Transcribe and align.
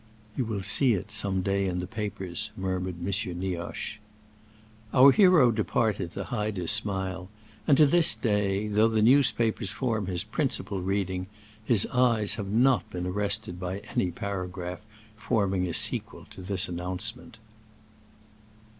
"You 0.35 0.45
will 0.45 0.63
see 0.63 0.93
it 0.93 1.11
some 1.11 1.43
day 1.43 1.67
in 1.67 1.77
the 1.79 1.85
papers," 1.85 2.49
murmured 2.57 2.95
M. 3.05 3.39
Nioche. 3.39 3.99
Our 4.95 5.11
hero 5.11 5.51
departed 5.51 6.13
to 6.13 6.23
hide 6.23 6.57
his 6.57 6.71
smile, 6.71 7.29
and 7.67 7.77
to 7.77 7.85
this 7.85 8.15
day, 8.15 8.67
though 8.67 8.87
the 8.87 9.03
newspapers 9.03 9.73
form 9.73 10.07
his 10.07 10.23
principal 10.23 10.81
reading, 10.81 11.27
his 11.63 11.85
eyes 11.93 12.33
have 12.33 12.47
not 12.49 12.89
been 12.89 13.05
arrested 13.05 13.59
by 13.59 13.81
any 13.95 14.09
paragraph 14.09 14.81
forming 15.15 15.67
a 15.67 15.73
sequel 15.75 16.25
to 16.31 16.41
this 16.41 16.67
announcement. 16.67 17.37